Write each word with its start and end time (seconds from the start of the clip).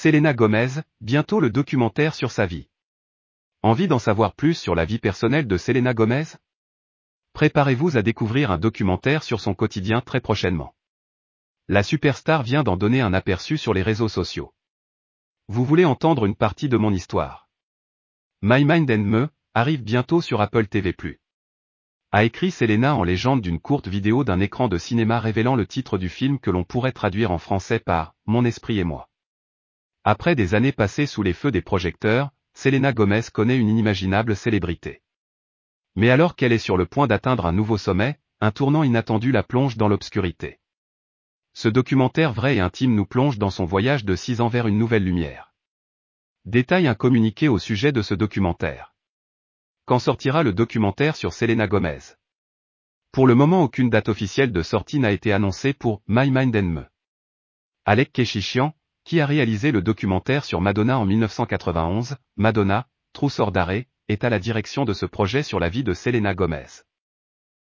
Selena 0.00 0.32
Gomez, 0.32 0.82
bientôt 1.00 1.40
le 1.40 1.50
documentaire 1.50 2.14
sur 2.14 2.30
sa 2.30 2.46
vie. 2.46 2.68
Envie 3.64 3.88
d'en 3.88 3.98
savoir 3.98 4.32
plus 4.32 4.54
sur 4.54 4.76
la 4.76 4.84
vie 4.84 5.00
personnelle 5.00 5.48
de 5.48 5.56
Selena 5.56 5.92
Gomez? 5.92 6.36
Préparez-vous 7.32 7.96
à 7.96 8.02
découvrir 8.02 8.52
un 8.52 8.58
documentaire 8.58 9.24
sur 9.24 9.40
son 9.40 9.54
quotidien 9.54 10.00
très 10.00 10.20
prochainement. 10.20 10.72
La 11.66 11.82
superstar 11.82 12.44
vient 12.44 12.62
d'en 12.62 12.76
donner 12.76 13.00
un 13.00 13.12
aperçu 13.12 13.58
sur 13.58 13.74
les 13.74 13.82
réseaux 13.82 14.08
sociaux. 14.08 14.54
Vous 15.48 15.64
voulez 15.64 15.84
entendre 15.84 16.26
une 16.26 16.36
partie 16.36 16.68
de 16.68 16.76
mon 16.76 16.92
histoire? 16.92 17.48
My 18.40 18.64
Mind 18.64 18.88
and 18.92 18.98
Me 18.98 19.28
arrive 19.52 19.82
bientôt 19.82 20.20
sur 20.20 20.40
Apple 20.40 20.68
TV+. 20.68 20.94
A 22.12 22.22
écrit 22.22 22.52
Selena 22.52 22.94
en 22.94 23.02
légende 23.02 23.40
d'une 23.40 23.58
courte 23.58 23.88
vidéo 23.88 24.22
d'un 24.22 24.38
écran 24.38 24.68
de 24.68 24.78
cinéma 24.78 25.18
révélant 25.18 25.56
le 25.56 25.66
titre 25.66 25.98
du 25.98 26.08
film 26.08 26.38
que 26.38 26.52
l'on 26.52 26.62
pourrait 26.62 26.92
traduire 26.92 27.32
en 27.32 27.38
français 27.38 27.80
par 27.80 28.14
Mon 28.26 28.44
esprit 28.44 28.78
et 28.78 28.84
moi. 28.84 29.07
Après 30.10 30.34
des 30.34 30.54
années 30.54 30.72
passées 30.72 31.04
sous 31.04 31.22
les 31.22 31.34
feux 31.34 31.50
des 31.50 31.60
projecteurs, 31.60 32.30
Selena 32.54 32.94
Gomez 32.94 33.24
connaît 33.30 33.58
une 33.58 33.68
inimaginable 33.68 34.36
célébrité. 34.36 35.02
Mais 35.96 36.08
alors 36.08 36.34
qu'elle 36.34 36.52
est 36.52 36.56
sur 36.56 36.78
le 36.78 36.86
point 36.86 37.06
d'atteindre 37.06 37.44
un 37.44 37.52
nouveau 37.52 37.76
sommet, 37.76 38.18
un 38.40 38.50
tournant 38.50 38.84
inattendu 38.84 39.32
la 39.32 39.42
plonge 39.42 39.76
dans 39.76 39.86
l'obscurité. 39.86 40.60
Ce 41.52 41.68
documentaire 41.68 42.32
vrai 42.32 42.56
et 42.56 42.60
intime 42.60 42.94
nous 42.94 43.04
plonge 43.04 43.36
dans 43.36 43.50
son 43.50 43.66
voyage 43.66 44.06
de 44.06 44.16
six 44.16 44.40
ans 44.40 44.48
vers 44.48 44.66
une 44.66 44.78
nouvelle 44.78 45.04
lumière. 45.04 45.52
Détaille 46.46 46.86
un 46.86 46.94
communiqué 46.94 47.48
au 47.48 47.58
sujet 47.58 47.92
de 47.92 48.00
ce 48.00 48.14
documentaire. 48.14 48.94
Quand 49.84 49.98
sortira 49.98 50.42
le 50.42 50.54
documentaire 50.54 51.16
sur 51.16 51.34
Selena 51.34 51.66
Gomez? 51.66 52.14
Pour 53.12 53.26
le 53.26 53.34
moment 53.34 53.62
aucune 53.62 53.90
date 53.90 54.08
officielle 54.08 54.52
de 54.52 54.62
sortie 54.62 55.00
n'a 55.00 55.12
été 55.12 55.34
annoncée 55.34 55.74
pour 55.74 56.00
My 56.08 56.30
Mind 56.30 56.56
and 56.56 56.62
Me. 56.62 56.86
Alec 57.84 58.10
Keshichian, 58.10 58.72
qui 59.08 59.22
a 59.22 59.26
réalisé 59.26 59.72
le 59.72 59.80
documentaire 59.80 60.44
sur 60.44 60.60
Madonna 60.60 60.98
en 60.98 61.06
1991, 61.06 62.16
Madonna, 62.36 62.88
Trousseur 63.14 63.52
d'arrêt, 63.52 63.88
est 64.08 64.22
à 64.22 64.28
la 64.28 64.38
direction 64.38 64.84
de 64.84 64.92
ce 64.92 65.06
projet 65.06 65.42
sur 65.42 65.58
la 65.58 65.70
vie 65.70 65.82
de 65.82 65.94
Selena 65.94 66.34
Gomez. 66.34 66.84